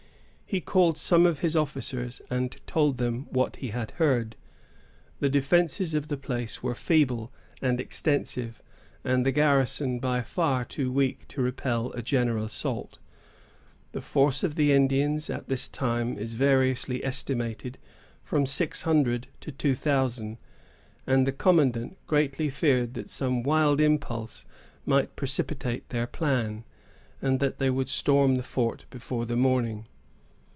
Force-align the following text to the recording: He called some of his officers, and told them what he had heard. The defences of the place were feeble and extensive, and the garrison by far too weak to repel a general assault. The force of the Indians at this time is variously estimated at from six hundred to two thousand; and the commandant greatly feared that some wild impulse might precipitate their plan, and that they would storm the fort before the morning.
He 0.53 0.59
called 0.59 0.97
some 0.97 1.25
of 1.25 1.39
his 1.39 1.55
officers, 1.55 2.21
and 2.29 2.57
told 2.67 2.97
them 2.97 3.25
what 3.29 3.55
he 3.55 3.69
had 3.69 3.91
heard. 3.91 4.35
The 5.21 5.29
defences 5.29 5.93
of 5.93 6.09
the 6.09 6.17
place 6.17 6.61
were 6.61 6.75
feeble 6.75 7.31
and 7.61 7.79
extensive, 7.79 8.61
and 9.01 9.25
the 9.25 9.31
garrison 9.31 9.97
by 9.99 10.21
far 10.23 10.65
too 10.65 10.91
weak 10.91 11.25
to 11.29 11.41
repel 11.41 11.93
a 11.93 12.01
general 12.01 12.43
assault. 12.43 12.99
The 13.93 14.01
force 14.01 14.43
of 14.43 14.55
the 14.55 14.73
Indians 14.73 15.29
at 15.29 15.47
this 15.47 15.69
time 15.69 16.17
is 16.17 16.33
variously 16.33 17.01
estimated 17.01 17.75
at 17.75 17.81
from 18.21 18.45
six 18.45 18.81
hundred 18.81 19.29
to 19.39 19.53
two 19.53 19.73
thousand; 19.73 20.37
and 21.07 21.25
the 21.25 21.31
commandant 21.31 21.97
greatly 22.07 22.49
feared 22.49 22.93
that 22.95 23.09
some 23.09 23.41
wild 23.41 23.79
impulse 23.79 24.43
might 24.85 25.15
precipitate 25.15 25.87
their 25.87 26.07
plan, 26.07 26.65
and 27.21 27.39
that 27.39 27.57
they 27.57 27.69
would 27.69 27.87
storm 27.87 28.35
the 28.35 28.43
fort 28.43 28.83
before 28.89 29.25
the 29.25 29.37
morning. 29.37 29.85